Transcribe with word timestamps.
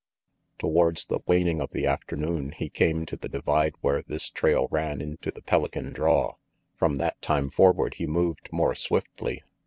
Towards 0.57 1.05
the 1.05 1.19
waning 1.27 1.61
of 1.61 1.69
the 1.73 1.85
afternoon 1.85 2.53
he 2.57 2.69
came 2.69 3.05
to 3.05 3.15
the 3.15 3.29
divide 3.29 3.75
where 3.81 4.01
this 4.01 4.31
trail 4.31 4.67
ran 4.71 4.99
into 4.99 5.29
the 5.29 5.43
Pelican 5.43 5.93
draw. 5.93 6.37
From 6.75 6.97
that 6.97 7.21
time 7.21 7.51
forward 7.51 7.93
he 7.97 8.07
moved 8.07 8.49
more 8.51 8.73
swiftly. 8.73 9.43